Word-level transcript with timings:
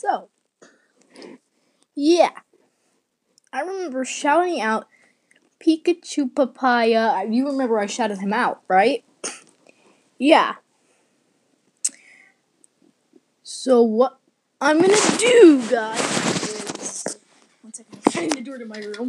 So, 0.00 0.30
yeah. 1.94 2.30
I 3.52 3.60
remember 3.60 4.02
shouting 4.06 4.58
out 4.58 4.86
Pikachu 5.62 6.34
Papaya. 6.34 7.18
Uh, 7.18 7.22
you 7.24 7.46
remember 7.46 7.78
I 7.78 7.84
shouted 7.84 8.16
him 8.16 8.32
out, 8.32 8.62
right? 8.66 9.04
yeah. 10.18 10.54
So, 13.42 13.82
what 13.82 14.18
I'm 14.58 14.80
gonna 14.80 14.96
do, 15.18 15.68
guys, 15.68 16.00
is. 16.00 17.18
One 17.60 17.74
second, 17.74 17.98
I'm 18.06 18.12
shutting 18.12 18.30
the 18.30 18.40
door 18.40 18.56
to 18.56 18.64
my 18.64 18.78
room. 18.78 19.08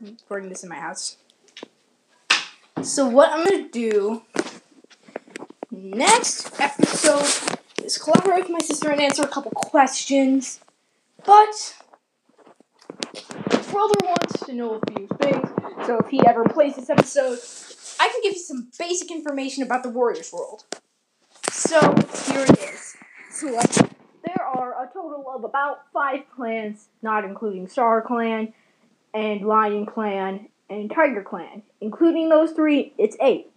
I'm 0.00 0.16
recording 0.20 0.48
this 0.48 0.64
in 0.64 0.68
my 0.68 0.80
house. 0.80 1.16
So, 2.82 3.06
what 3.06 3.30
I'm 3.30 3.44
gonna 3.44 3.68
do 3.68 4.22
next 5.70 6.60
episode 6.60 7.59
is 7.90 7.98
collaborate 7.98 8.44
with 8.44 8.50
my 8.50 8.58
sister 8.60 8.90
and 8.90 9.00
answer 9.00 9.22
a 9.22 9.28
couple 9.28 9.50
questions. 9.50 10.60
But 11.24 11.76
brother 13.70 13.94
wants 14.02 14.46
to 14.46 14.52
know 14.52 14.74
a 14.74 14.92
few 14.92 15.08
things, 15.20 15.48
so 15.86 15.98
if 15.98 16.08
he 16.08 16.20
ever 16.26 16.44
plays 16.44 16.76
this 16.76 16.90
episode, 16.90 17.38
I 18.00 18.08
can 18.08 18.20
give 18.22 18.34
you 18.34 18.40
some 18.40 18.70
basic 18.78 19.10
information 19.10 19.62
about 19.62 19.82
the 19.82 19.90
Warriors 19.90 20.32
world. 20.32 20.64
So 21.50 21.80
here 21.80 22.44
it 22.44 22.58
is. 22.58 22.96
So 23.30 23.48
like, 23.48 23.72
there 24.24 24.44
are 24.44 24.84
a 24.84 24.86
total 24.92 25.26
of 25.34 25.44
about 25.44 25.90
five 25.92 26.20
clans, 26.34 26.88
not 27.02 27.24
including 27.24 27.68
Star 27.68 28.02
Clan 28.02 28.52
and 29.12 29.42
Lion 29.42 29.86
Clan 29.86 30.48
and 30.68 30.90
Tiger 30.90 31.22
Clan. 31.22 31.62
Including 31.80 32.28
those 32.28 32.52
three, 32.52 32.94
it's 32.98 33.16
eight. 33.20 33.50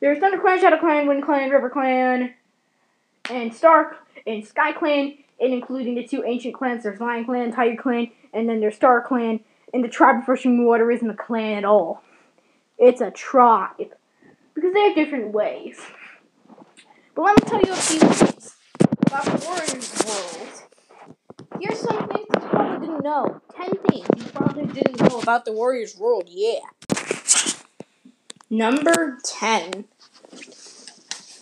There's 0.00 0.18
Thunder 0.18 0.38
Clan, 0.38 0.60
Shadow 0.60 0.78
Clan, 0.78 1.06
Wind 1.06 1.24
Clan, 1.24 1.50
River 1.50 1.70
Clan, 1.70 2.34
and 3.30 3.54
Stark 3.54 3.96
and 4.26 4.46
Sky 4.46 4.72
Clan, 4.72 5.14
and 5.40 5.52
including 5.52 5.94
the 5.94 6.06
two 6.06 6.24
ancient 6.24 6.54
clans. 6.54 6.82
There's 6.82 7.00
Lion 7.00 7.24
Clan, 7.24 7.52
Tiger 7.52 7.80
Clan, 7.80 8.10
and 8.32 8.48
then 8.48 8.60
there's 8.60 8.76
Star 8.76 9.02
Clan. 9.02 9.40
And 9.72 9.82
the 9.82 9.88
tribe 9.88 10.22
of 10.22 10.28
Rushing 10.28 10.64
Water 10.64 10.90
isn't 10.90 11.10
a 11.10 11.16
clan 11.16 11.58
at 11.58 11.64
all. 11.64 12.02
It's 12.78 13.00
a 13.00 13.10
tribe 13.10 13.94
because 14.54 14.72
they 14.72 14.82
have 14.82 14.94
different 14.94 15.32
ways. 15.32 15.80
But 17.14 17.22
let 17.22 17.36
me 17.36 17.50
tell 17.50 17.60
you 17.60 17.72
a 17.72 17.76
few 17.76 17.98
things 17.98 18.54
about 19.06 19.24
the 19.24 19.46
Warriors 19.46 20.04
world. 20.06 20.48
Here's 21.60 21.78
some 21.80 22.08
things 22.08 22.26
you 22.34 22.48
probably 22.48 22.86
didn't 22.86 23.04
know. 23.04 23.40
Ten 23.54 23.70
things 23.88 24.06
you 24.16 24.24
probably 24.32 24.66
didn't 24.66 25.00
know 25.00 25.20
about 25.20 25.44
the 25.44 25.52
Warriors 25.52 25.96
world. 25.96 26.28
Yeah. 26.28 26.60
Number 28.50 29.18
ten. 29.24 29.86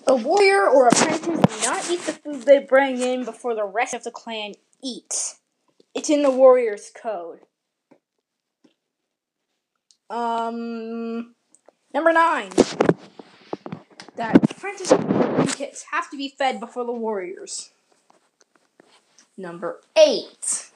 A 0.06 0.16
warrior 0.16 0.68
or 0.68 0.88
apprentice 0.88 1.20
do 1.20 1.32
not 1.64 1.90
eat 1.90 2.00
the 2.00 2.12
food 2.12 2.42
they 2.42 2.58
bring 2.58 3.00
in 3.00 3.24
before 3.24 3.54
the 3.54 3.64
rest 3.64 3.94
of 3.94 4.04
the 4.04 4.10
clan 4.10 4.54
eats. 4.82 5.40
It's 5.94 6.10
in 6.10 6.22
the 6.22 6.30
warrior's 6.30 6.90
code. 6.90 7.40
Um, 10.10 11.34
number 11.94 12.12
nine. 12.12 12.50
That 14.16 14.50
apprentice 14.50 14.92
kits 15.54 15.86
have 15.90 16.10
to 16.10 16.16
be 16.16 16.34
fed 16.36 16.60
before 16.60 16.84
the 16.84 16.92
warriors. 16.92 17.70
Number 19.36 19.80
eight. 19.96 20.70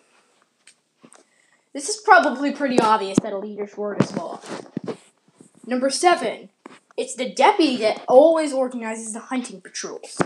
This 1.73 1.89
is 1.91 1.97
probably 1.99 2.53
pretty 2.53 2.81
obvious 2.81 3.19
that 3.23 3.35
a 3.35 3.39
leader's 3.39 3.77
word 3.77 4.01
is 4.01 4.17
law. 4.17 4.41
Number 5.67 5.91
seven. 5.91 6.49
It's 6.97 7.15
the 7.15 7.29
deputy 7.31 7.77
that 7.79 8.03
always 8.09 8.53
organizes 8.53 9.13
the 9.13 9.21
hunting 9.21 9.61
patrols. 9.61 10.19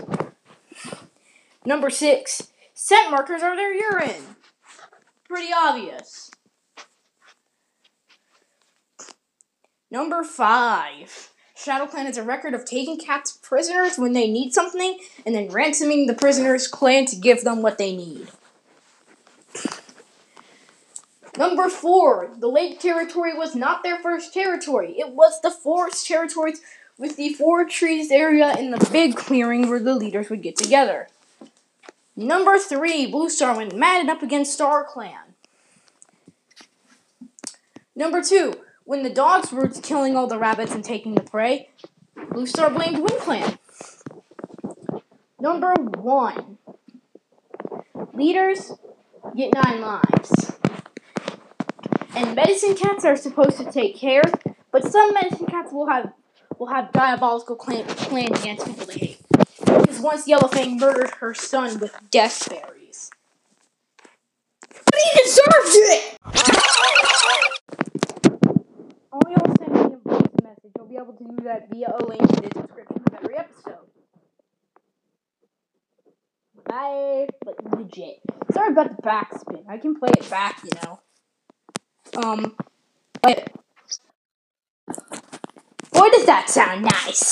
Number 1.65 1.89
six, 1.89 2.51
scent 2.73 3.11
markers 3.11 3.43
are 3.43 3.55
their 3.55 3.73
urine. 3.73 4.35
Pretty 5.27 5.51
obvious. 5.53 6.31
Number 9.91 10.23
five, 10.23 11.31
Shadow 11.55 11.85
Clan 11.85 12.05
has 12.05 12.17
a 12.17 12.23
record 12.23 12.53
of 12.53 12.63
taking 12.63 12.97
cats 12.97 13.37
prisoners 13.41 13.97
when 13.97 14.13
they 14.13 14.31
need 14.31 14.53
something 14.53 14.97
and 15.25 15.35
then 15.35 15.49
ransoming 15.49 16.07
the 16.07 16.13
prisoners' 16.13 16.67
clan 16.67 17.05
to 17.07 17.17
give 17.17 17.43
them 17.43 17.61
what 17.61 17.77
they 17.77 17.95
need. 17.95 18.29
Number 21.37 21.69
four, 21.69 22.31
the 22.37 22.49
Lake 22.49 22.79
Territory 22.79 23.33
was 23.33 23.55
not 23.55 23.83
their 23.83 23.97
first 23.99 24.33
territory. 24.33 24.95
It 24.99 25.11
was 25.11 25.41
the 25.41 25.51
forest 25.51 26.05
territories 26.05 26.61
with 26.97 27.15
the 27.15 27.33
four 27.33 27.65
trees 27.65 28.11
area 28.11 28.55
in 28.57 28.71
the 28.71 28.89
big 28.91 29.15
clearing 29.15 29.69
where 29.69 29.79
the 29.79 29.95
leaders 29.95 30.29
would 30.29 30.41
get 30.41 30.57
together. 30.57 31.07
Number 32.15 32.57
three, 32.57 33.07
Blue 33.07 33.29
Star 33.29 33.55
went 33.55 33.75
mad 33.75 34.01
and 34.01 34.09
up 34.09 34.21
against 34.21 34.53
Star 34.53 34.83
Clan. 34.83 35.33
Number 37.95 38.21
two, 38.21 38.53
when 38.83 39.03
the 39.03 39.09
dogs 39.09 39.51
were 39.51 39.69
killing 39.69 40.15
all 40.15 40.27
the 40.27 40.37
rabbits 40.37 40.75
and 40.75 40.83
taking 40.83 41.15
the 41.15 41.21
prey, 41.21 41.69
Blue 42.31 42.45
Star 42.45 42.69
blamed 42.69 42.97
Wind 42.97 43.19
Clan. 43.21 43.57
Number 45.39 45.73
one, 45.73 46.57
leaders 48.13 48.73
get 49.35 49.53
nine 49.55 49.81
lives. 49.81 50.50
And 52.13 52.35
medicine 52.35 52.75
cats 52.75 53.05
are 53.05 53.15
supposed 53.15 53.57
to 53.57 53.71
take 53.71 53.97
care, 53.97 54.23
but 54.71 54.83
some 54.83 55.13
medicine 55.13 55.45
cats 55.45 55.71
will 55.71 55.87
have 55.87 56.11
will 56.59 56.67
have 56.67 56.91
diabolical 56.91 57.55
plan, 57.55 57.85
plans 57.85 58.39
against 58.41 58.65
people 58.67 58.85
they 58.85 58.99
hate. 58.99 59.21
Because 59.65 59.99
once 59.99 60.27
Yellowfang 60.27 60.79
murdered 60.79 61.11
her 61.19 61.33
son 61.33 61.79
with 61.79 61.95
death 62.11 62.49
berries. 62.49 63.09
But 64.69 64.99
he 65.03 65.23
deserved 65.23 65.75
it! 65.89 66.17
Only 69.11 69.35
send 69.57 69.73
me 69.73 69.79
a 69.79 70.09
voice 70.09 70.29
message. 70.43 70.71
You'll 70.77 70.87
be 70.87 70.95
able 70.97 71.13
to 71.13 71.23
do 71.23 71.43
that 71.45 71.69
via 71.71 71.95
a 71.97 72.05
link 72.05 72.21
in 72.21 72.27
the 72.27 72.49
description 72.49 73.03
of 73.07 73.13
every 73.15 73.37
episode. 73.37 73.87
Bye. 76.67 77.27
But 77.43 77.77
legit. 77.77 78.21
Sorry 78.53 78.71
about 78.71 78.95
the 78.95 79.01
backspin. 79.01 79.63
I 79.67 79.77
can 79.77 79.95
play 79.95 80.09
it 80.17 80.29
back, 80.29 80.61
you 80.63 80.69
know. 80.83 80.99
Um, 82.17 82.55
but 83.21 83.51
boy, 85.91 86.09
does 86.09 86.25
that 86.25 86.49
sound 86.49 86.83
nice. 86.83 87.23